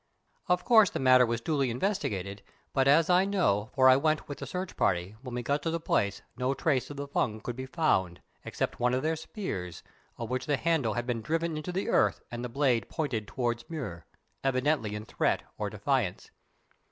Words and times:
Of 0.47 0.65
course 0.65 0.89
the 0.89 0.97
matter 0.97 1.27
was 1.27 1.41
duly 1.41 1.69
investigated, 1.69 2.41
but 2.73 2.87
as 2.87 3.07
I 3.07 3.23
know, 3.23 3.69
for 3.75 3.87
I 3.87 3.97
went 3.97 4.27
with 4.27 4.39
the 4.39 4.47
search 4.47 4.75
party, 4.75 5.15
when 5.21 5.35
we 5.35 5.43
got 5.43 5.61
to 5.61 5.69
the 5.69 5.79
place 5.79 6.23
no 6.35 6.55
trace 6.55 6.89
of 6.89 6.97
the 6.97 7.07
Fung 7.07 7.39
could 7.39 7.55
be 7.55 7.67
found, 7.67 8.19
except 8.43 8.79
one 8.79 8.95
of 8.95 9.03
their 9.03 9.15
spears, 9.15 9.83
of 10.17 10.27
which 10.31 10.47
the 10.47 10.57
handle 10.57 10.95
had 10.95 11.05
been 11.05 11.21
driven 11.21 11.55
into 11.55 11.71
the 11.71 11.89
earth 11.89 12.19
and 12.31 12.43
the 12.43 12.49
blade 12.49 12.89
pointed 12.89 13.27
toward 13.27 13.63
Mur, 13.69 14.07
evidently 14.43 14.95
in 14.95 15.05
threat 15.05 15.43
or 15.59 15.69
defiance. 15.69 16.31